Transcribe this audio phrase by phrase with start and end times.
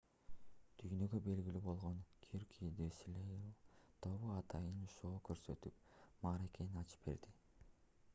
[0.83, 3.51] дүйнөгө белгилүү болгон cirque du soleil
[4.07, 7.37] тобу атайын шоу көрсөтүп мааракени ачып берди